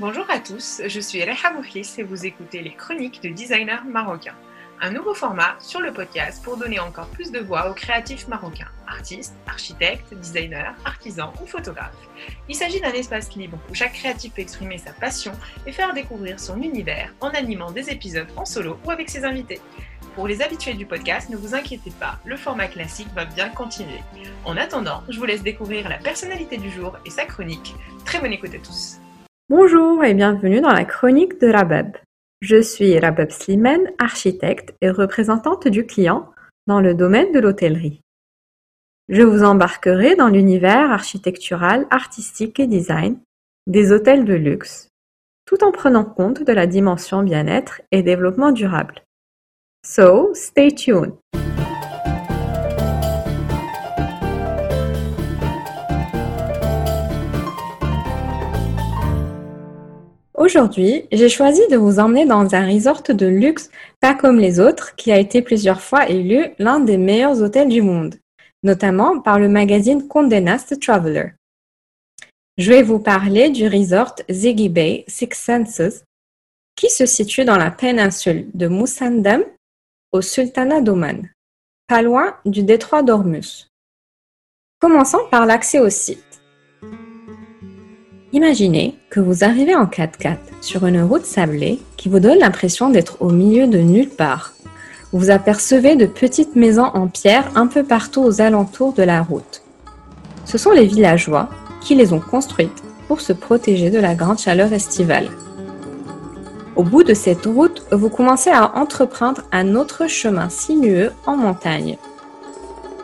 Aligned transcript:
Bonjour 0.00 0.30
à 0.30 0.38
tous, 0.38 0.80
je 0.86 1.00
suis 1.00 1.24
Reha 1.24 1.52
et 1.74 2.02
vous 2.04 2.24
écoutez 2.24 2.62
les 2.62 2.72
chroniques 2.72 3.20
de 3.20 3.30
designers 3.30 3.82
marocains. 3.84 4.36
Un 4.80 4.92
nouveau 4.92 5.12
format 5.12 5.56
sur 5.58 5.80
le 5.80 5.92
podcast 5.92 6.40
pour 6.44 6.56
donner 6.56 6.78
encore 6.78 7.08
plus 7.08 7.32
de 7.32 7.40
voix 7.40 7.68
aux 7.68 7.74
créatifs 7.74 8.28
marocains, 8.28 8.70
artistes, 8.86 9.34
architectes, 9.48 10.14
designers, 10.14 10.70
artisans 10.84 11.32
ou 11.42 11.46
photographes. 11.46 11.96
Il 12.48 12.54
s'agit 12.54 12.80
d'un 12.80 12.92
espace 12.92 13.34
libre 13.34 13.58
où 13.68 13.74
chaque 13.74 13.94
créatif 13.94 14.32
peut 14.34 14.42
exprimer 14.42 14.78
sa 14.78 14.92
passion 14.92 15.32
et 15.66 15.72
faire 15.72 15.92
découvrir 15.92 16.38
son 16.38 16.62
univers 16.62 17.12
en 17.20 17.30
animant 17.30 17.72
des 17.72 17.90
épisodes 17.90 18.28
en 18.36 18.44
solo 18.44 18.78
ou 18.84 18.92
avec 18.92 19.10
ses 19.10 19.24
invités. 19.24 19.60
Pour 20.14 20.28
les 20.28 20.42
habitués 20.42 20.74
du 20.74 20.86
podcast, 20.86 21.28
ne 21.28 21.36
vous 21.36 21.56
inquiétez 21.56 21.90
pas, 21.98 22.20
le 22.24 22.36
format 22.36 22.68
classique 22.68 23.12
va 23.16 23.24
bien 23.24 23.48
continuer. 23.48 24.00
En 24.44 24.56
attendant, 24.56 25.02
je 25.08 25.18
vous 25.18 25.26
laisse 25.26 25.42
découvrir 25.42 25.88
la 25.88 25.98
personnalité 25.98 26.56
du 26.56 26.70
jour 26.70 26.96
et 27.04 27.10
sa 27.10 27.24
chronique. 27.24 27.74
Très 28.04 28.20
bonne 28.20 28.32
écoute 28.32 28.54
à 28.54 28.58
tous. 28.58 29.00
Bonjour 29.50 30.04
et 30.04 30.12
bienvenue 30.12 30.60
dans 30.60 30.74
la 30.74 30.84
chronique 30.84 31.40
de 31.40 31.46
Rabab. 31.46 31.96
Je 32.42 32.60
suis 32.60 32.98
Rabab 32.98 33.30
Slimane, 33.30 33.90
architecte 33.98 34.74
et 34.82 34.90
représentante 34.90 35.68
du 35.68 35.86
client 35.86 36.30
dans 36.66 36.82
le 36.82 36.92
domaine 36.92 37.32
de 37.32 37.40
l'hôtellerie. 37.40 38.02
Je 39.08 39.22
vous 39.22 39.44
embarquerai 39.44 40.16
dans 40.16 40.28
l'univers 40.28 40.90
architectural, 40.90 41.86
artistique 41.88 42.60
et 42.60 42.66
design 42.66 43.18
des 43.66 43.90
hôtels 43.90 44.26
de 44.26 44.34
luxe, 44.34 44.90
tout 45.46 45.64
en 45.64 45.72
prenant 45.72 46.04
compte 46.04 46.42
de 46.42 46.52
la 46.52 46.66
dimension 46.66 47.22
bien-être 47.22 47.80
et 47.90 48.02
développement 48.02 48.52
durable. 48.52 49.02
So, 49.82 50.34
stay 50.34 50.74
tuned! 50.74 51.14
Aujourd'hui, 60.38 61.08
j'ai 61.10 61.28
choisi 61.28 61.60
de 61.68 61.76
vous 61.76 61.98
emmener 61.98 62.24
dans 62.24 62.54
un 62.54 62.72
resort 62.72 63.02
de 63.02 63.26
luxe 63.26 63.70
pas 63.98 64.14
comme 64.14 64.38
les 64.38 64.60
autres 64.60 64.94
qui 64.94 65.10
a 65.10 65.18
été 65.18 65.42
plusieurs 65.42 65.80
fois 65.80 66.08
élu 66.08 66.46
l'un 66.60 66.78
des 66.78 66.96
meilleurs 66.96 67.42
hôtels 67.42 67.68
du 67.68 67.82
monde, 67.82 68.14
notamment 68.62 69.20
par 69.20 69.40
le 69.40 69.48
magazine 69.48 70.06
Condé 70.06 70.40
Nast 70.40 70.80
Traveler. 70.80 71.32
Je 72.56 72.70
vais 72.70 72.84
vous 72.84 73.00
parler 73.00 73.50
du 73.50 73.66
resort 73.66 74.14
Ziggy 74.30 74.68
Bay 74.68 75.04
Six 75.08 75.30
Senses 75.32 76.04
qui 76.76 76.88
se 76.88 77.04
situe 77.04 77.44
dans 77.44 77.58
la 77.58 77.72
péninsule 77.72 78.46
de 78.54 78.68
Musandam 78.68 79.42
au 80.12 80.22
Sultanat 80.22 80.82
d'Oman, 80.82 81.28
pas 81.88 82.02
loin 82.02 82.36
du 82.44 82.62
détroit 82.62 83.02
d'Ormuz. 83.02 83.66
Commençons 84.78 85.26
par 85.32 85.46
l'accès 85.46 85.80
au 85.80 85.90
site. 85.90 86.27
Imaginez 88.34 88.94
que 89.08 89.20
vous 89.20 89.42
arrivez 89.42 89.74
en 89.74 89.86
4x4 89.86 90.36
sur 90.60 90.84
une 90.84 91.00
route 91.00 91.24
sablée 91.24 91.80
qui 91.96 92.10
vous 92.10 92.20
donne 92.20 92.40
l'impression 92.40 92.90
d'être 92.90 93.22
au 93.22 93.30
milieu 93.30 93.66
de 93.66 93.78
nulle 93.78 94.10
part. 94.10 94.52
Vous 95.12 95.30
apercevez 95.30 95.96
de 95.96 96.04
petites 96.04 96.54
maisons 96.54 96.90
en 96.92 97.08
pierre 97.08 97.50
un 97.54 97.66
peu 97.66 97.84
partout 97.84 98.20
aux 98.20 98.42
alentours 98.42 98.92
de 98.92 99.02
la 99.02 99.22
route. 99.22 99.62
Ce 100.44 100.58
sont 100.58 100.72
les 100.72 100.84
villageois 100.84 101.48
qui 101.80 101.94
les 101.94 102.12
ont 102.12 102.20
construites 102.20 102.82
pour 103.06 103.22
se 103.22 103.32
protéger 103.32 103.88
de 103.88 103.98
la 103.98 104.14
grande 104.14 104.38
chaleur 104.38 104.74
estivale. 104.74 105.30
Au 106.76 106.82
bout 106.82 107.04
de 107.04 107.14
cette 107.14 107.46
route, 107.46 107.82
vous 107.92 108.10
commencez 108.10 108.50
à 108.50 108.76
entreprendre 108.76 109.40
un 109.52 109.74
autre 109.74 110.06
chemin 110.06 110.50
sinueux 110.50 111.12
en 111.24 111.38
montagne. 111.38 111.96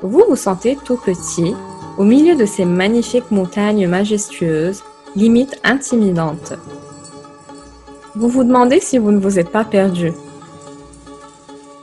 Vous 0.02 0.22
vous 0.28 0.36
sentez 0.36 0.76
tout 0.84 0.98
petit 0.98 1.54
au 1.96 2.04
milieu 2.04 2.36
de 2.36 2.44
ces 2.44 2.66
magnifiques 2.66 3.30
montagnes 3.30 3.88
majestueuses 3.88 4.82
limite 5.16 5.58
intimidante. 5.62 6.54
Vous 8.16 8.28
vous 8.28 8.44
demandez 8.44 8.80
si 8.80 8.98
vous 8.98 9.12
ne 9.12 9.18
vous 9.18 9.38
êtes 9.38 9.50
pas 9.50 9.64
perdu. 9.64 10.12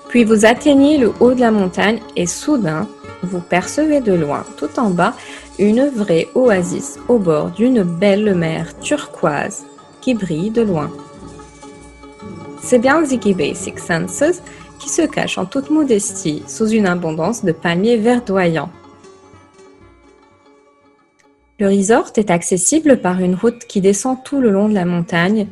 Puis 0.10 0.24
vous 0.24 0.46
atteignez 0.46 0.98
le 0.98 1.14
haut 1.20 1.34
de 1.34 1.40
la 1.40 1.52
montagne 1.52 2.02
et 2.16 2.26
soudain, 2.26 2.88
vous 3.24 3.40
percevez 3.40 4.02
de 4.02 4.14
loin, 4.14 4.44
tout 4.58 4.78
en 4.78 4.90
bas, 4.90 5.14
une 5.60 5.88
vraie 5.88 6.28
oasis 6.36 7.00
au 7.08 7.18
bord 7.18 7.52
d'une 7.52 7.84
belle 7.84 8.36
mer 8.36 8.78
turquoise 8.80 9.64
qui 10.02 10.14
brille 10.14 10.50
de 10.50 10.64
loin. 10.64 10.90
C'est 12.62 12.80
bien 12.80 13.04
Ziggy 13.06 13.34
Bay 13.34 13.54
Six 13.54 13.78
Senses 13.78 14.42
qui 14.80 14.90
se 14.90 15.04
cache 15.04 15.38
en 15.38 15.46
toute 15.46 15.70
modestie 15.70 16.44
sous 16.48 16.68
une 16.68 16.88
abondance 16.88 17.46
de 17.46 17.52
palmiers 17.52 17.98
verdoyants. 17.98 18.72
Le 21.62 21.68
resort 21.68 22.12
est 22.16 22.32
accessible 22.32 22.98
par 22.98 23.20
une 23.20 23.36
route 23.36 23.68
qui 23.68 23.82
descend 23.82 24.18
tout 24.24 24.42
le 24.42 24.50
long 24.50 24.68
de 24.68 24.74
la 24.74 24.84
montagne. 24.84 25.46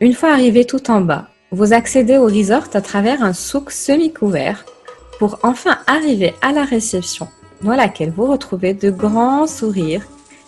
Une 0.00 0.14
fois 0.14 0.32
arrivé 0.32 0.64
tout 0.64 0.90
en 0.90 1.02
bas, 1.02 1.28
vous 1.50 1.74
accédez 1.74 2.16
au 2.16 2.24
resort 2.24 2.68
à 2.72 2.80
travers 2.80 3.22
un 3.22 3.34
souk 3.34 3.70
semi-couvert 3.70 4.64
pour 5.18 5.38
enfin 5.42 5.76
arriver 5.86 6.32
à 6.40 6.52
la 6.52 6.64
réception 6.64 7.28
dans 7.60 7.74
laquelle 7.74 8.14
vous 8.16 8.24
retrouvez 8.24 8.72
de 8.72 8.88
grands 8.88 9.46
sourires 9.46 10.06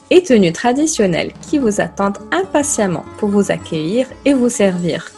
et 0.08 0.22
tenues 0.22 0.54
traditionnelles 0.54 1.34
qui 1.42 1.58
vous 1.58 1.82
attendent 1.82 2.20
impatiemment 2.32 3.04
pour 3.18 3.28
vous 3.28 3.52
accueillir 3.52 4.06
et 4.24 4.32
vous 4.32 4.48
servir. 4.48 5.12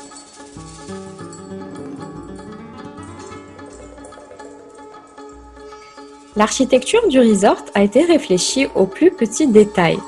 L'architecture 6.36 7.06
du 7.08 7.18
resort 7.18 7.64
a 7.74 7.82
été 7.82 8.04
réfléchie 8.04 8.68
au 8.74 8.86
plus 8.86 9.10
petit 9.10 9.48
détail 9.48 9.98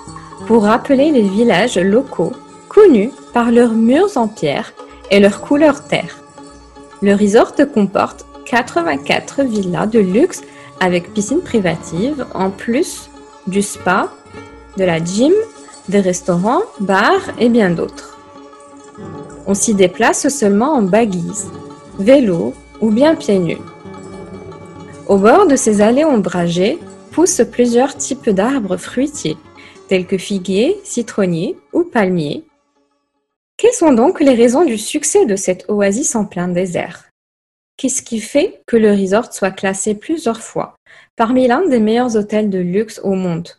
pour 0.47 0.63
rappeler 0.63 1.11
les 1.11 1.23
villages 1.23 1.79
locaux 1.79 2.33
connus 2.69 3.11
par 3.33 3.51
leurs 3.51 3.73
murs 3.73 4.17
en 4.17 4.29
pierre 4.29 4.73
et 5.11 5.19
leur 5.19 5.41
couleur 5.41 5.85
terre. 5.85 6.23
Le 7.03 7.15
resort 7.15 7.55
comporte 7.75 8.25
84 8.47 9.43
villas 9.43 9.87
de 9.87 9.99
luxe 9.99 10.43
avec 10.81 11.13
piscine 11.13 11.41
privative 11.41 12.25
en 12.35 12.51
plus 12.51 13.11
du 13.49 13.61
spa, 13.61 14.13
de 14.77 14.85
la 14.85 15.03
gym, 15.03 15.33
des 15.89 16.01
restaurants, 16.01 16.63
bars 16.81 17.31
et 17.39 17.49
bien 17.49 17.71
d'autres. 17.71 18.19
On 19.47 19.55
s'y 19.55 19.75
déplace 19.75 20.29
seulement 20.29 20.75
en 20.75 20.83
baguise, 20.83 21.51
vélo 21.99 22.55
ou 22.81 22.91
bien 22.91 23.17
pieds 23.17 23.39
nus. 23.41 23.59
Au 25.13 25.19
bord 25.19 25.47
de 25.47 25.57
ces 25.57 25.83
allées 25.83 26.07
ombragées 26.07 26.79
poussent 27.11 27.45
plusieurs 27.53 27.99
types 27.99 28.31
d'arbres 28.31 28.79
fruitiers, 28.79 29.37
tels 29.87 30.07
que 30.07 30.17
figuiers, 30.17 30.81
citronniers 30.85 31.55
ou 31.75 31.85
palmiers. 31.85 32.45
Quelles 33.59 33.75
sont 33.75 33.93
donc 33.93 34.21
les 34.21 34.35
raisons 34.35 34.65
du 34.65 34.79
succès 34.79 35.27
de 35.27 35.37
cette 35.37 35.67
oasis 35.69 36.17
en 36.17 36.25
plein 36.25 36.49
désert? 36.49 37.11
Qu'est-ce 37.77 38.01
qui 38.01 38.21
fait 38.21 38.63
que 38.67 38.79
le 38.79 38.93
resort 38.93 39.35
soit 39.35 39.51
classé 39.51 39.95
plusieurs 39.95 40.41
fois 40.41 40.77
parmi 41.15 41.47
l'un 41.47 41.69
des 41.69 41.79
meilleurs 41.79 42.17
hôtels 42.17 42.49
de 42.49 42.61
luxe 42.61 42.99
au 43.05 43.13
monde? 43.13 43.51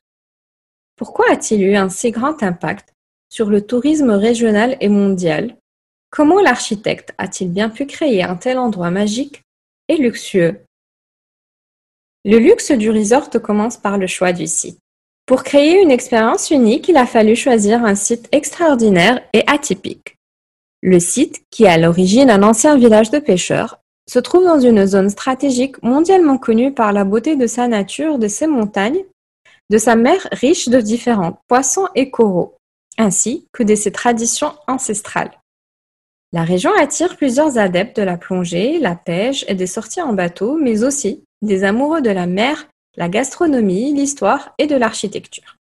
Pourquoi 0.96 1.26
a-t-il 1.30 1.62
eu 1.62 1.76
un 1.76 1.90
si 1.90 2.10
grand 2.10 2.42
impact 2.42 2.96
sur 3.30 3.52
le 3.52 3.64
tourisme 3.64 4.10
régional 4.10 4.76
et 4.82 4.90
mondial? 4.90 5.56
Comment 6.10 6.42
l'architecte 6.42 7.14
a-t-il 7.20 7.52
bien 7.52 7.70
pu 7.70 7.86
créer 7.86 8.24
un 8.24 8.38
tel 8.38 8.58
endroit 8.58 8.90
magique 8.90 9.44
et 9.88 9.98
luxueux? 9.98 10.60
Le 12.26 12.38
luxe 12.38 12.72
du 12.72 12.90
resort 12.90 13.30
commence 13.30 13.78
par 13.78 13.98
le 13.98 14.08
choix 14.08 14.32
du 14.32 14.48
site. 14.48 14.80
Pour 15.26 15.44
créer 15.44 15.82
une 15.82 15.92
expérience 15.92 16.52
unique, 16.52 16.88
il 16.88 16.98
a 16.98 17.06
fallu 17.06 17.36
choisir 17.36 17.84
un 17.84 17.96
site 17.96 18.28
extraordinaire 18.32 19.22
et 19.34 19.44
atypique. 19.48 20.18
Le 20.82 21.00
site, 21.00 21.44
qui 21.50 21.64
est 21.64 21.70
à 21.70 21.78
l'origine 21.78 22.30
un 22.30 22.44
ancien 22.44 22.78
village 22.78 23.10
de 23.10 23.20
pêcheurs, 23.20 23.80
se 24.10 24.20
trouve 24.20 24.44
dans 24.44 24.60
une 24.60 24.86
zone 24.86 25.10
stratégique 25.10 25.82
mondialement 25.82 26.38
connue 26.38 26.74
par 26.74 26.92
la 26.92 27.06
beauté 27.06 27.38
de 27.38 27.48
sa 27.48 27.70
nature, 27.70 28.20
de 28.20 28.28
ses 28.28 28.48
montagnes, 28.48 29.04
de 29.70 29.78
sa 29.78 29.96
mer 29.96 30.28
riche 30.34 30.68
de 30.68 30.82
différents 30.82 31.40
poissons 31.48 31.88
et 31.96 32.10
coraux, 32.10 32.56
ainsi 32.98 33.48
que 33.54 33.64
de 33.64 33.76
ses 33.76 33.92
traditions 33.92 34.54
ancestrales. 34.68 35.32
La 36.34 36.44
région 36.44 36.72
attire 36.78 37.16
plusieurs 37.16 37.58
adeptes 37.58 37.98
de 37.98 38.04
la 38.04 38.18
plongée, 38.18 38.80
la 38.80 38.96
pêche 38.96 39.46
et 39.48 39.56
des 39.56 39.68
sorties 39.68 40.02
en 40.02 40.14
bateau, 40.14 40.58
mais 40.58 40.84
aussi 40.84 41.24
des 41.44 41.64
amoureux 41.64 42.02
de 42.02 42.10
la 42.10 42.26
mer, 42.26 42.68
la 42.96 43.10
gastronomie, 43.10 43.94
l'histoire 43.94 44.54
et 44.58 44.66
de 44.66 44.76
l'architecture. 44.76 45.58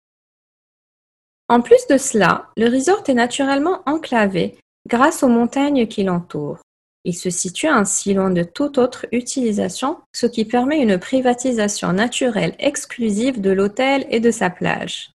En 1.49 1.61
plus 1.61 1.87
de 1.87 1.97
cela, 1.97 2.49
le 2.57 2.67
resort 2.69 3.03
est 3.07 3.13
naturellement 3.13 3.81
enclavé 3.85 4.57
grâce 4.87 5.23
aux 5.23 5.29
montagnes 5.29 5.87
qui 5.87 6.03
l'entourent. 6.03 6.59
Il 7.05 7.15
se 7.15 7.29
situe 7.29 7.67
ainsi 7.67 8.13
loin 8.13 8.31
de 8.31 8.43
toute 8.43 8.77
autre 8.77 9.05
utilisation, 9.13 9.97
ce 10.13 10.25
qui 10.25 10.43
permet 10.43 10.81
une 10.81 10.97
privatisation 10.97 11.93
naturelle 11.93 12.55
exclusive 12.59 13.39
de 13.39 13.51
l'hôtel 13.51 14.05
et 14.09 14.19
de 14.19 14.31
sa 14.31 14.49
plage. 14.49 15.11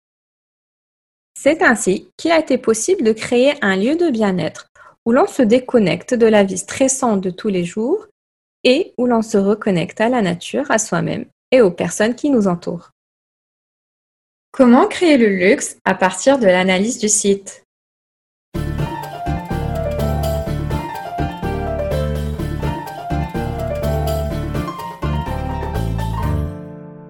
C'est 1.36 1.64
ainsi 1.64 2.10
qu'il 2.18 2.32
a 2.32 2.40
été 2.40 2.58
possible 2.58 3.04
de 3.04 3.14
créer 3.14 3.54
un 3.64 3.76
lieu 3.76 3.96
de 3.96 4.10
bien-être 4.10 4.68
où 5.06 5.14
l'on 5.14 5.26
se 5.26 5.42
déconnecte 5.42 6.14
de 6.14 6.28
la 6.28 6.44
vie 6.44 6.58
stressante 6.58 7.22
de 7.22 7.32
tous 7.32 7.48
les 7.48 7.64
jours 7.64 8.06
et 8.64 8.94
où 8.98 9.06
l'on 9.06 9.22
se 9.22 9.38
reconnecte 9.38 10.02
à 10.02 10.10
la 10.10 10.22
nature, 10.22 10.70
à 10.70 10.78
soi-même 10.78 11.26
et 11.52 11.62
aux 11.62 11.72
personnes 11.72 12.16
qui 12.16 12.30
nous 12.30 12.48
entourent. 12.48 12.92
Comment 14.52 14.88
créer 14.88 15.18
le 15.18 15.28
luxe 15.28 15.78
à 15.86 15.94
partir 15.94 16.40
de 16.40 16.48
l'analyse 16.48 16.98
du 16.98 17.10
site? 17.10 17.64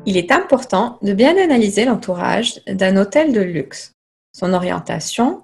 Il 0.06 0.18
est 0.18 0.32
important 0.32 0.98
de 1.04 1.14
bien 1.14 1.38
analyser 1.38 1.86
l'entourage 1.86 2.62
d'un 2.66 2.98
hôtel 2.98 3.32
de 3.32 3.42
luxe, 3.42 3.94
son 4.34 4.54
orientation, 4.54 5.44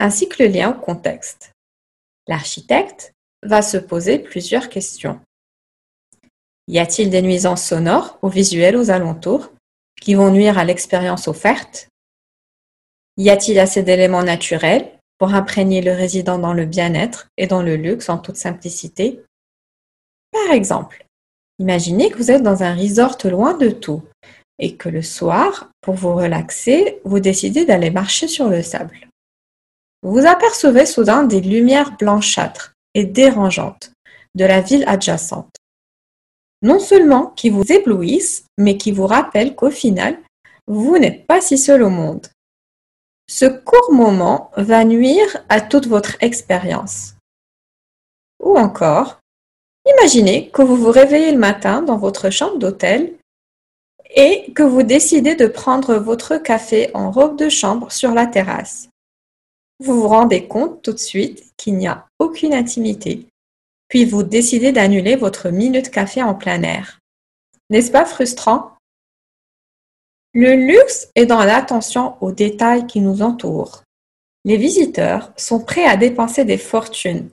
ainsi 0.00 0.28
que 0.28 0.42
le 0.42 0.48
lien 0.48 0.70
au 0.70 0.74
contexte. 0.74 1.52
L'architecte 2.26 3.12
va 3.44 3.62
se 3.62 3.76
poser 3.76 4.18
plusieurs 4.18 4.68
questions. 4.68 5.20
Y 6.68 6.78
a-t-il 6.78 7.10
des 7.10 7.22
nuisances 7.22 7.64
sonores 7.64 8.18
ou 8.22 8.28
visuelles 8.28 8.76
aux 8.76 8.90
alentours 8.90 9.50
qui 10.00 10.14
vont 10.14 10.30
nuire 10.30 10.58
à 10.58 10.64
l'expérience 10.64 11.28
offerte? 11.28 11.88
Y 13.16 13.30
a-t-il 13.30 13.58
assez 13.58 13.82
d'éléments 13.82 14.22
naturels 14.22 14.90
pour 15.18 15.34
imprégner 15.34 15.82
le 15.82 15.92
résident 15.92 16.38
dans 16.38 16.54
le 16.54 16.64
bien-être 16.64 17.28
et 17.36 17.46
dans 17.46 17.62
le 17.62 17.76
luxe 17.76 18.08
en 18.08 18.18
toute 18.18 18.36
simplicité? 18.36 19.22
Par 20.32 20.52
exemple, 20.52 21.04
imaginez 21.58 22.10
que 22.10 22.16
vous 22.16 22.30
êtes 22.30 22.42
dans 22.42 22.62
un 22.62 22.74
resort 22.74 23.18
loin 23.24 23.54
de 23.54 23.70
tout 23.70 24.02
et 24.58 24.76
que 24.76 24.88
le 24.88 25.02
soir, 25.02 25.70
pour 25.80 25.94
vous 25.94 26.14
relaxer, 26.14 27.00
vous 27.04 27.20
décidez 27.20 27.64
d'aller 27.64 27.90
marcher 27.90 28.28
sur 28.28 28.48
le 28.48 28.62
sable. 28.62 29.08
Vous 30.02 30.26
apercevez 30.26 30.86
soudain 30.86 31.24
des 31.24 31.40
lumières 31.40 31.96
blanchâtres 31.96 32.72
et 32.94 33.04
dérangeantes 33.04 33.92
de 34.34 34.44
la 34.44 34.60
ville 34.60 34.84
adjacente. 34.86 35.56
Non 36.62 36.78
seulement 36.78 37.26
qui 37.36 37.50
vous 37.50 37.72
éblouissent, 37.72 38.46
mais 38.58 38.76
qui 38.76 38.92
vous 38.92 39.06
rappellent 39.06 39.54
qu'au 39.54 39.70
final, 39.70 40.18
vous 40.66 40.96
n'êtes 40.98 41.26
pas 41.26 41.40
si 41.40 41.58
seul 41.58 41.82
au 41.82 41.90
monde. 41.90 42.28
Ce 43.28 43.46
court 43.46 43.92
moment 43.92 44.50
va 44.56 44.84
nuire 44.84 45.44
à 45.48 45.60
toute 45.60 45.86
votre 45.86 46.16
expérience. 46.22 47.14
Ou 48.40 48.56
encore, 48.56 49.20
imaginez 49.86 50.50
que 50.50 50.62
vous 50.62 50.76
vous 50.76 50.90
réveillez 50.90 51.32
le 51.32 51.38
matin 51.38 51.82
dans 51.82 51.98
votre 51.98 52.30
chambre 52.30 52.58
d'hôtel 52.58 53.14
et 54.14 54.52
que 54.52 54.62
vous 54.62 54.82
décidez 54.82 55.34
de 55.34 55.46
prendre 55.46 55.94
votre 55.94 56.36
café 56.36 56.90
en 56.94 57.10
robe 57.10 57.36
de 57.38 57.48
chambre 57.48 57.90
sur 57.90 58.12
la 58.12 58.26
terrasse 58.26 58.88
vous 59.82 60.00
vous 60.00 60.08
rendez 60.08 60.46
compte 60.46 60.82
tout 60.82 60.92
de 60.92 60.98
suite 60.98 61.52
qu'il 61.56 61.76
n'y 61.76 61.88
a 61.88 62.06
aucune 62.18 62.54
intimité, 62.54 63.26
puis 63.92 64.06
vous 64.06 64.22
décidez 64.22 64.72
d'annuler 64.72 65.16
votre 65.16 65.50
minute 65.50 65.90
café 65.90 66.22
en 66.22 66.34
plein 66.34 66.62
air. 66.62 66.98
N'est-ce 67.68 67.90
pas 67.90 68.06
frustrant? 68.06 68.72
Le 70.32 70.54
luxe 70.54 71.10
est 71.14 71.26
dans 71.26 71.44
l'attention 71.44 72.14
aux 72.22 72.32
détails 72.32 72.86
qui 72.86 73.00
nous 73.00 73.20
entourent. 73.20 73.82
Les 74.46 74.56
visiteurs 74.56 75.30
sont 75.36 75.60
prêts 75.60 75.84
à 75.84 75.98
dépenser 75.98 76.46
des 76.46 76.56
fortunes, 76.56 77.28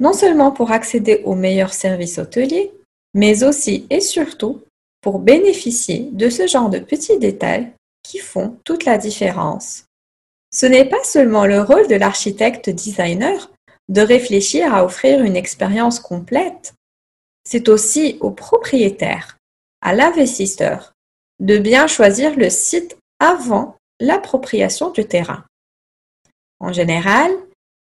non 0.00 0.12
seulement 0.12 0.52
pour 0.52 0.70
accéder 0.70 1.22
aux 1.24 1.34
meilleurs 1.34 1.72
services 1.72 2.18
hôteliers, 2.18 2.74
mais 3.14 3.42
aussi 3.42 3.86
et 3.88 4.00
surtout 4.00 4.60
pour 5.00 5.18
bénéficier 5.18 6.10
de 6.12 6.28
ce 6.28 6.46
genre 6.46 6.68
de 6.68 6.80
petits 6.80 7.18
détails 7.18 7.72
qui 8.02 8.18
font 8.18 8.58
toute 8.64 8.84
la 8.84 8.98
différence. 8.98 9.86
Ce 10.52 10.66
n'est 10.66 10.90
pas 10.90 11.02
seulement 11.04 11.46
le 11.46 11.62
rôle 11.62 11.88
de 11.88 11.94
l'architecte 11.94 12.68
designer 12.68 13.50
de 13.90 14.00
réfléchir 14.00 14.72
à 14.74 14.84
offrir 14.84 15.22
une 15.22 15.36
expérience 15.36 16.00
complète, 16.00 16.74
c'est 17.44 17.68
aussi 17.68 18.16
au 18.20 18.30
propriétaire, 18.30 19.36
à 19.82 19.92
l'investisseur, 19.92 20.92
de 21.40 21.58
bien 21.58 21.86
choisir 21.86 22.36
le 22.36 22.50
site 22.50 22.96
avant 23.18 23.76
l'appropriation 23.98 24.90
du 24.90 25.04
terrain. 25.04 25.44
En 26.60 26.72
général, 26.72 27.32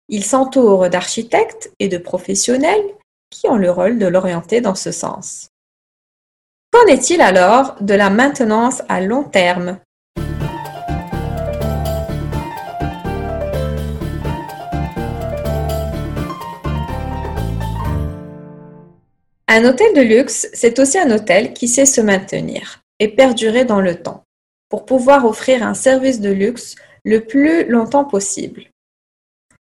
il 0.09 0.25
s'entoure 0.25 0.89
d'architectes 0.89 1.73
et 1.81 1.89
de 1.89 1.99
professionnels 1.99 2.85
qui 3.31 3.49
ont 3.49 3.57
le 3.57 3.71
rôle 3.71 3.99
de 3.99 4.07
l'orienter 4.07 4.61
dans 4.61 4.77
ce 4.77 4.93
sens. 4.93 5.49
Qu'en 6.71 6.87
est-il 6.87 7.21
alors 7.21 7.77
de 7.81 7.95
la 7.95 8.11
maintenance 8.11 8.83
à 8.89 9.01
long 9.01 9.25
terme? 9.25 9.81
Un 19.49 19.65
hôtel 19.65 19.95
de 19.95 20.01
luxe, 20.01 20.49
c'est 20.53 20.79
aussi 20.79 20.99
un 20.99 21.11
hôtel 21.11 21.53
qui 21.53 21.69
sait 21.69 21.87
se 21.87 22.01
maintenir 22.01 22.81
et 22.99 23.09
perdurer 23.09 23.65
dans 23.65 23.81
le 23.81 24.03
temps, 24.03 24.25
pour 24.69 24.87
pouvoir 24.87 25.25
offrir 25.25 25.63
un 25.63 25.75
service 25.75 26.21
de 26.21 26.31
luxe 26.31 26.75
le 27.05 27.25
plus 27.25 27.65
longtemps 27.69 28.05
possible. 28.05 28.65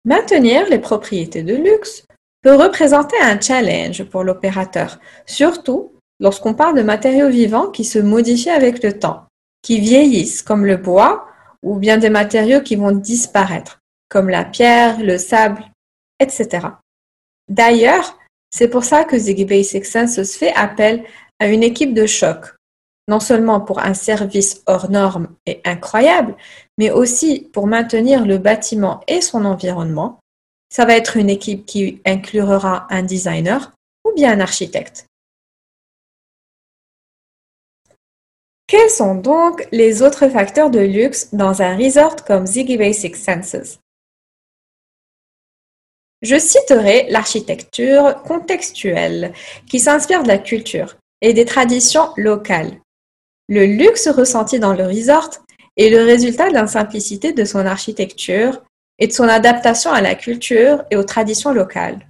Maintenir 0.05 0.67
les 0.69 0.79
propriétés 0.79 1.43
de 1.43 1.55
luxe 1.55 2.05
peut 2.41 2.55
représenter 2.55 3.17
un 3.21 3.39
challenge 3.39 4.03
pour 4.03 4.23
l'opérateur, 4.23 4.99
surtout 5.25 5.93
lorsqu'on 6.19 6.53
parle 6.53 6.75
de 6.75 6.81
matériaux 6.81 7.29
vivants 7.29 7.69
qui 7.69 7.85
se 7.85 7.99
modifient 7.99 8.49
avec 8.49 8.83
le 8.83 8.97
temps, 8.99 9.25
qui 9.61 9.79
vieillissent 9.79 10.41
comme 10.41 10.65
le 10.65 10.77
bois 10.77 11.27
ou 11.63 11.75
bien 11.75 11.97
des 11.97 12.09
matériaux 12.09 12.61
qui 12.61 12.75
vont 12.75 12.91
disparaître, 12.91 13.79
comme 14.09 14.29
la 14.29 14.45
pierre, 14.45 15.01
le 15.01 15.17
sable, 15.17 15.63
etc. 16.19 16.67
D'ailleurs, 17.49 18.17
c'est 18.49 18.67
pour 18.67 18.83
ça 18.83 19.03
que 19.03 19.17
Ziggy 19.17 19.45
Basic 19.45 19.85
Census 19.85 20.35
fait 20.35 20.53
appel 20.53 21.03
à 21.39 21.47
une 21.47 21.63
équipe 21.63 21.93
de 21.93 22.05
choc, 22.05 22.55
non 23.07 23.19
seulement 23.19 23.61
pour 23.61 23.79
un 23.79 23.93
service 23.93 24.61
hors 24.65 24.89
norme 24.89 25.29
et 25.45 25.61
incroyable, 25.65 26.35
mais 26.77 26.91
aussi 26.91 27.49
pour 27.53 27.67
maintenir 27.67 28.25
le 28.25 28.37
bâtiment 28.37 29.01
et 29.07 29.21
son 29.21 29.45
environnement. 29.45 30.19
Ça 30.71 30.85
va 30.85 30.95
être 30.95 31.17
une 31.17 31.29
équipe 31.29 31.65
qui 31.65 32.01
inclura 32.05 32.87
un 32.89 33.03
designer 33.03 33.71
ou 34.05 34.13
bien 34.13 34.31
un 34.33 34.39
architecte. 34.39 35.05
Quels 38.67 38.91
sont 38.91 39.15
donc 39.15 39.67
les 39.71 40.03
autres 40.03 40.27
facteurs 40.29 40.69
de 40.69 40.79
luxe 40.79 41.33
dans 41.33 41.63
un 41.63 41.75
resort 41.75 42.23
comme 42.23 42.45
Ziggy 42.45 42.77
Basic 42.77 43.15
Senses 43.15 43.79
je 46.21 46.37
citerai 46.37 47.07
l'architecture 47.09 48.21
contextuelle 48.23 49.33
qui 49.69 49.79
s'inspire 49.79 50.23
de 50.23 50.27
la 50.27 50.37
culture 50.37 50.97
et 51.21 51.33
des 51.33 51.45
traditions 51.45 52.09
locales. 52.17 52.79
Le 53.47 53.65
luxe 53.65 54.07
ressenti 54.07 54.59
dans 54.59 54.73
le 54.73 54.85
resort 54.85 55.29
est 55.77 55.89
le 55.89 56.03
résultat 56.03 56.49
de 56.49 56.53
la 56.53 56.67
simplicité 56.67 57.33
de 57.33 57.45
son 57.45 57.65
architecture 57.65 58.61
et 58.99 59.07
de 59.07 59.13
son 59.13 59.27
adaptation 59.27 59.91
à 59.91 60.01
la 60.01 60.15
culture 60.15 60.83
et 60.91 60.97
aux 60.97 61.03
traditions 61.03 61.53
locales. 61.53 62.05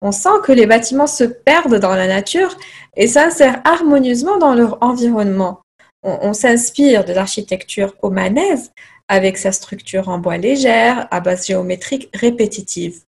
On 0.00 0.10
sent 0.10 0.40
que 0.42 0.52
les 0.52 0.66
bâtiments 0.66 1.06
se 1.06 1.24
perdent 1.24 1.78
dans 1.78 1.94
la 1.94 2.08
nature 2.08 2.56
et 2.96 3.06
s'insèrent 3.06 3.60
harmonieusement 3.64 4.38
dans 4.38 4.54
leur 4.54 4.82
environnement. 4.82 5.60
On, 6.02 6.32
s'inspire 6.32 7.04
de 7.04 7.12
l'architecture 7.12 7.94
omanaise 8.02 8.72
avec 9.12 9.36
sa 9.36 9.52
structure 9.52 10.08
en 10.08 10.18
bois 10.18 10.38
légère, 10.38 11.06
à 11.10 11.20
base 11.20 11.46
géométrique 11.46 12.08
répétitive. 12.14 13.02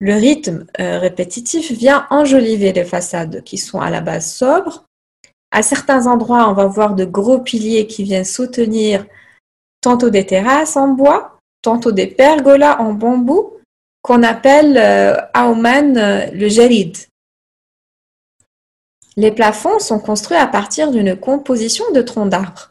Le 0.00 0.14
rythme 0.14 0.64
euh, 0.80 0.98
répétitif 0.98 1.72
vient 1.72 2.06
enjoliver 2.08 2.72
les 2.72 2.86
façades 2.86 3.44
qui 3.44 3.58
sont 3.58 3.78
à 3.78 3.90
la 3.90 4.00
base 4.00 4.32
sobres. 4.32 4.86
À 5.50 5.62
certains 5.62 6.06
endroits, 6.06 6.48
on 6.48 6.54
va 6.54 6.64
voir 6.64 6.94
de 6.94 7.04
gros 7.04 7.38
piliers 7.38 7.86
qui 7.86 8.02
viennent 8.02 8.24
soutenir 8.24 9.04
tantôt 9.82 10.08
des 10.08 10.24
terrasses 10.24 10.78
en 10.78 10.88
bois, 10.88 11.38
tantôt 11.60 11.92
des 11.92 12.06
pergolas 12.06 12.80
en 12.80 12.94
bambou 12.94 13.52
qu'on 14.00 14.22
appelle 14.22 14.78
euh, 14.78 15.16
à 15.34 15.50
euh, 15.50 16.30
le 16.32 16.48
jarid. 16.48 16.96
Les 19.18 19.32
plafonds 19.32 19.80
sont 19.80 19.98
construits 19.98 20.38
à 20.38 20.46
partir 20.46 20.90
d'une 20.90 21.14
composition 21.14 21.84
de 21.92 22.00
troncs 22.00 22.30
d'arbres, 22.30 22.70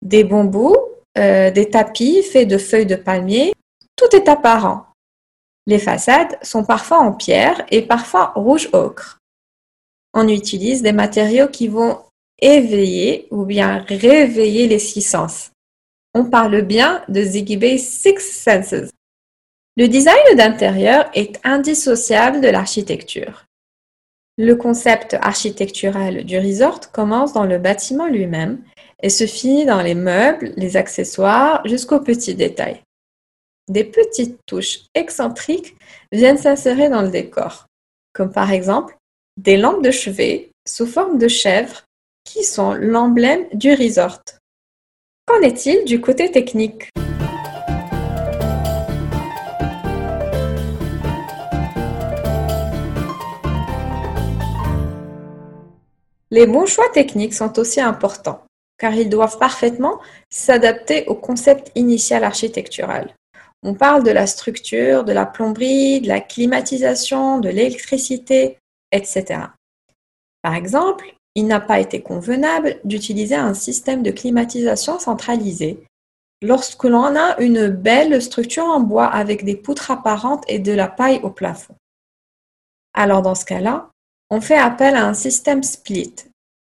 des 0.00 0.24
bambous, 0.24 0.76
des 1.16 1.70
tapis 1.70 2.22
faits 2.22 2.48
de 2.48 2.58
feuilles 2.58 2.86
de 2.86 2.96
palmier. 2.96 3.52
Tout 3.96 4.14
est 4.14 4.28
apparent. 4.28 4.86
Les 5.66 5.78
façades 5.78 6.38
sont 6.42 6.64
parfois 6.64 6.98
en 6.98 7.12
pierre 7.12 7.64
et 7.70 7.82
parfois 7.82 8.32
rouge 8.36 8.68
ocre. 8.72 9.18
On 10.14 10.28
utilise 10.28 10.82
des 10.82 10.92
matériaux 10.92 11.48
qui 11.48 11.68
vont 11.68 11.98
éveiller 12.38 13.26
ou 13.30 13.44
bien 13.44 13.84
réveiller 13.88 14.68
les 14.68 14.78
six 14.78 15.02
sens. 15.02 15.50
On 16.14 16.24
parle 16.26 16.62
bien 16.62 17.02
de 17.08 17.22
Ziggy 17.22 17.78
Six 17.78 18.20
Senses. 18.20 18.90
Le 19.76 19.88
design 19.88 20.36
d'intérieur 20.36 21.10
est 21.14 21.38
indissociable 21.44 22.40
de 22.40 22.48
l'architecture. 22.48 23.45
Le 24.38 24.54
concept 24.54 25.14
architectural 25.14 26.24
du 26.24 26.38
resort 26.38 26.92
commence 26.92 27.32
dans 27.32 27.46
le 27.46 27.58
bâtiment 27.58 28.06
lui-même 28.06 28.62
et 29.02 29.08
se 29.08 29.26
finit 29.26 29.64
dans 29.64 29.80
les 29.80 29.94
meubles, 29.94 30.52
les 30.56 30.76
accessoires, 30.76 31.66
jusqu'aux 31.66 32.00
petits 32.00 32.34
détails. 32.34 32.82
Des 33.68 33.84
petites 33.84 34.38
touches 34.46 34.80
excentriques 34.94 35.74
viennent 36.12 36.36
s'insérer 36.36 36.90
dans 36.90 37.00
le 37.00 37.08
décor, 37.08 37.66
comme 38.12 38.30
par 38.30 38.52
exemple 38.52 38.98
des 39.38 39.56
lampes 39.56 39.82
de 39.82 39.90
chevet 39.90 40.50
sous 40.68 40.86
forme 40.86 41.16
de 41.16 41.28
chèvre 41.28 41.84
qui 42.24 42.44
sont 42.44 42.74
l'emblème 42.74 43.46
du 43.54 43.72
resort. 43.72 44.20
Qu'en 45.26 45.40
est-il 45.40 45.84
du 45.84 46.00
côté 46.02 46.30
technique? 46.30 46.90
Les 56.30 56.46
bons 56.46 56.66
choix 56.66 56.88
techniques 56.92 57.34
sont 57.34 57.58
aussi 57.58 57.80
importants, 57.80 58.44
car 58.78 58.94
ils 58.94 59.08
doivent 59.08 59.38
parfaitement 59.38 60.00
s'adapter 60.28 61.06
au 61.06 61.14
concept 61.14 61.70
initial 61.76 62.24
architectural. 62.24 63.14
On 63.62 63.74
parle 63.74 64.02
de 64.02 64.10
la 64.10 64.26
structure, 64.26 65.04
de 65.04 65.12
la 65.12 65.26
plomberie, 65.26 66.00
de 66.00 66.08
la 66.08 66.20
climatisation, 66.20 67.38
de 67.38 67.48
l'électricité, 67.48 68.58
etc. 68.92 69.40
Par 70.42 70.54
exemple, 70.54 71.14
il 71.34 71.46
n'a 71.46 71.60
pas 71.60 71.80
été 71.80 72.02
convenable 72.02 72.80
d'utiliser 72.84 73.34
un 73.34 73.54
système 73.54 74.02
de 74.02 74.10
climatisation 74.10 74.98
centralisé 74.98 75.84
lorsque 76.42 76.84
l'on 76.84 77.16
a 77.16 77.40
une 77.40 77.68
belle 77.68 78.20
structure 78.22 78.64
en 78.64 78.80
bois 78.80 79.06
avec 79.06 79.44
des 79.44 79.56
poutres 79.56 79.90
apparentes 79.90 80.44
et 80.48 80.58
de 80.58 80.72
la 80.72 80.88
paille 80.88 81.20
au 81.22 81.30
plafond. 81.30 81.74
Alors 82.94 83.22
dans 83.22 83.34
ce 83.34 83.44
cas-là, 83.44 83.90
on 84.30 84.40
fait 84.40 84.58
appel 84.58 84.96
à 84.96 85.06
un 85.06 85.14
système 85.14 85.62
split. 85.62 86.14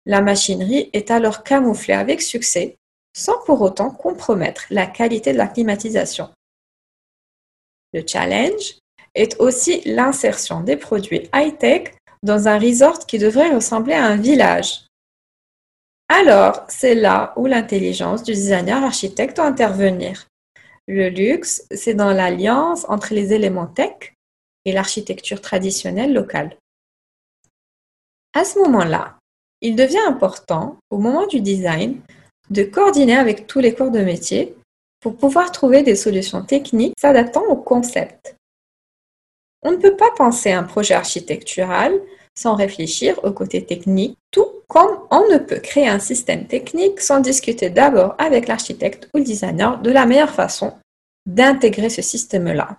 La 0.06 0.20
machinerie 0.20 0.90
est 0.92 1.10
alors 1.10 1.42
camouflée 1.42 1.94
avec 1.94 2.22
succès 2.22 2.76
sans 3.16 3.38
pour 3.44 3.60
autant 3.60 3.90
compromettre 3.90 4.66
la 4.70 4.86
qualité 4.86 5.32
de 5.32 5.38
la 5.38 5.48
climatisation. 5.48 6.30
Le 7.92 8.04
challenge 8.06 8.78
est 9.14 9.40
aussi 9.40 9.82
l'insertion 9.84 10.60
des 10.60 10.76
produits 10.76 11.28
high-tech 11.34 11.94
dans 12.22 12.46
un 12.46 12.58
resort 12.58 13.06
qui 13.06 13.18
devrait 13.18 13.52
ressembler 13.52 13.94
à 13.94 14.04
un 14.04 14.16
village. 14.16 14.86
Alors, 16.08 16.64
c'est 16.68 16.94
là 16.94 17.32
où 17.36 17.46
l'intelligence 17.46 18.22
du 18.22 18.32
designer 18.32 18.82
architecte 18.82 19.36
doit 19.36 19.46
intervenir. 19.46 20.26
Le 20.86 21.08
luxe, 21.08 21.64
c'est 21.70 21.94
dans 21.94 22.12
l'alliance 22.12 22.84
entre 22.88 23.14
les 23.14 23.32
éléments 23.32 23.66
tech 23.66 24.14
et 24.64 24.72
l'architecture 24.72 25.40
traditionnelle 25.40 26.12
locale. 26.12 26.56
À 28.32 28.44
ce 28.44 28.58
moment-là, 28.60 29.18
il 29.60 29.76
devient 29.76 30.06
important, 30.06 30.76
au 30.90 30.98
moment 30.98 31.26
du 31.26 31.40
design, 31.40 32.00
de 32.50 32.62
coordonner 32.62 33.16
avec 33.16 33.46
tous 33.46 33.58
les 33.58 33.74
corps 33.74 33.90
de 33.90 34.00
métier 34.00 34.56
pour 35.00 35.16
pouvoir 35.16 35.50
trouver 35.50 35.82
des 35.82 35.96
solutions 35.96 36.42
techniques 36.42 36.94
s'adaptant 36.98 37.44
au 37.46 37.56
concept. 37.56 38.36
On 39.62 39.72
ne 39.72 39.76
peut 39.76 39.96
pas 39.96 40.10
penser 40.16 40.52
un 40.52 40.62
projet 40.62 40.94
architectural 40.94 41.92
sans 42.38 42.54
réfléchir 42.54 43.18
au 43.24 43.32
côté 43.32 43.64
technique, 43.64 44.16
tout 44.30 44.46
comme 44.68 45.00
on 45.10 45.28
ne 45.28 45.38
peut 45.38 45.58
créer 45.58 45.88
un 45.88 45.98
système 45.98 46.46
technique 46.46 47.00
sans 47.00 47.20
discuter 47.20 47.70
d'abord 47.70 48.14
avec 48.18 48.46
l'architecte 48.46 49.08
ou 49.12 49.18
le 49.18 49.24
designer 49.24 49.80
de 49.82 49.90
la 49.90 50.06
meilleure 50.06 50.30
façon 50.34 50.74
d'intégrer 51.26 51.90
ce 51.90 52.02
système-là. 52.02 52.78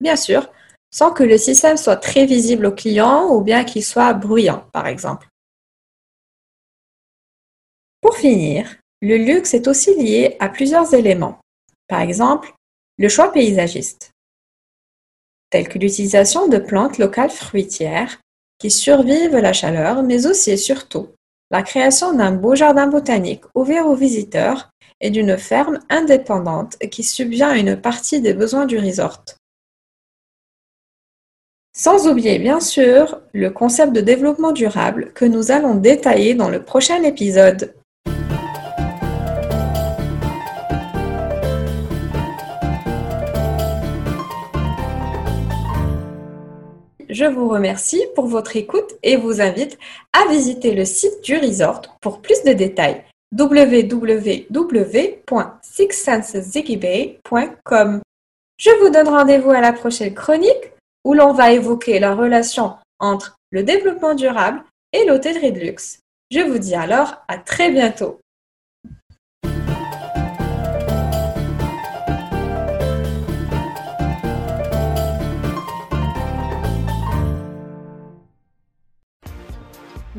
Bien 0.00 0.16
sûr, 0.16 0.48
sans 0.90 1.12
que 1.12 1.22
le 1.22 1.38
système 1.38 1.76
soit 1.76 1.96
très 1.96 2.24
visible 2.26 2.66
au 2.66 2.72
client 2.72 3.28
ou 3.30 3.40
bien 3.40 3.64
qu'il 3.64 3.84
soit 3.84 4.12
bruyant, 4.14 4.64
par 4.72 4.86
exemple. 4.86 5.28
Pour 8.00 8.16
finir, 8.16 8.76
le 9.02 9.16
luxe 9.16 9.54
est 9.54 9.68
aussi 9.68 9.94
lié 9.94 10.36
à 10.40 10.48
plusieurs 10.48 10.94
éléments. 10.94 11.38
Par 11.88 12.00
exemple, 12.00 12.54
le 12.96 13.08
choix 13.08 13.32
paysagiste, 13.32 14.12
tel 15.50 15.68
que 15.68 15.78
l'utilisation 15.78 16.48
de 16.48 16.58
plantes 16.58 16.98
locales 16.98 17.30
fruitières 17.30 18.18
qui 18.58 18.70
survivent 18.70 19.36
la 19.36 19.52
chaleur, 19.52 20.02
mais 20.02 20.26
aussi 20.26 20.50
et 20.50 20.56
surtout 20.56 21.08
la 21.50 21.62
création 21.62 22.12
d'un 22.12 22.32
beau 22.32 22.54
jardin 22.54 22.86
botanique 22.86 23.44
ouvert 23.54 23.86
aux 23.86 23.94
visiteurs 23.94 24.70
et 25.00 25.10
d'une 25.10 25.38
ferme 25.38 25.78
indépendante 25.88 26.76
qui 26.90 27.02
subvient 27.02 27.44
à 27.44 27.56
une 27.56 27.80
partie 27.80 28.20
des 28.20 28.34
besoins 28.34 28.66
du 28.66 28.78
resort. 28.78 29.24
Sans 31.80 32.08
oublier 32.08 32.40
bien 32.40 32.58
sûr 32.58 33.20
le 33.32 33.50
concept 33.50 33.92
de 33.92 34.00
développement 34.00 34.50
durable 34.50 35.12
que 35.14 35.24
nous 35.24 35.52
allons 35.52 35.76
détailler 35.76 36.34
dans 36.34 36.48
le 36.48 36.60
prochain 36.60 37.04
épisode. 37.04 37.72
je 47.08 47.24
vous 47.24 47.48
remercie 47.48 48.04
pour 48.14 48.26
votre 48.26 48.56
écoute 48.56 48.94
et 49.02 49.16
vous 49.16 49.40
invite 49.40 49.78
à 50.12 50.30
visiter 50.30 50.74
le 50.74 50.84
site 50.84 51.24
du 51.24 51.36
resort 51.36 51.82
pour 52.00 52.20
plus 52.20 52.44
de 52.44 52.52
détails. 52.52 53.02
Je 58.58 58.70
vous 58.80 58.90
donne 58.90 59.08
rendez-vous 59.08 59.50
à 59.50 59.60
la 59.60 59.72
prochaine 59.72 60.14
chronique 60.14 60.72
où 61.04 61.14
l'on 61.14 61.32
va 61.32 61.52
évoquer 61.52 61.98
la 61.98 62.14
relation 62.14 62.76
entre 62.98 63.36
le 63.50 63.62
développement 63.62 64.14
durable 64.14 64.62
et 64.92 65.04
l'hôtellerie 65.04 65.52
de 65.52 65.60
luxe. 65.60 66.00
Je 66.30 66.40
vous 66.40 66.58
dis 66.58 66.74
alors 66.74 67.22
à 67.28 67.38
très 67.38 67.70
bientôt. 67.70 68.20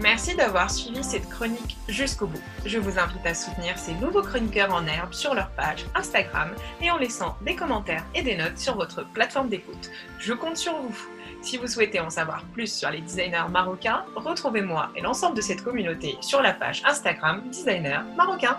Merci 0.02 0.34
d'avoir 0.34 0.72
suivi 0.72 1.04
cette 1.04 1.28
chronique 1.30 1.76
jusqu'au 1.90 2.28
bout. 2.28 2.42
Je 2.66 2.78
vous 2.80 2.98
invite 2.98 3.26
à 3.26 3.34
soutenir 3.34 3.78
ces 3.78 3.94
nouveaux 3.96 4.22
chroniqueurs 4.22 4.74
en 4.74 4.88
herbe 4.88 5.12
sur 5.12 5.34
leur 5.34 5.50
page 5.52 5.86
Instagram 5.94 6.52
et 6.82 6.90
en 6.90 6.98
laissant 6.98 7.36
des 7.42 7.56
commentaires 7.56 8.06
et 8.16 8.22
des 8.22 8.38
notes 8.38 8.58
sur 8.58 8.76
votre 8.76 9.04
plateforme 9.04 9.50
d'écoute. 9.50 9.92
Je 10.18 10.32
compte 10.32 10.56
sur 10.56 10.74
vous. 10.74 10.98
Si 11.42 11.58
vous 11.58 11.68
souhaitez 11.68 12.00
en 12.00 12.10
savoir 12.10 12.46
plus 12.54 12.74
sur 12.74 12.90
les 12.92 13.02
designers 13.02 13.50
marocains, 13.52 14.06
retrouvez-moi 14.16 14.90
et 14.96 15.02
l'ensemble 15.02 15.36
de 15.36 15.42
cette 15.42 15.64
communauté 15.64 16.18
sur 16.22 16.42
la 16.42 16.54
page 16.54 16.82
Instagram 16.86 17.44
Designer 17.50 18.06
Marocain. 18.16 18.58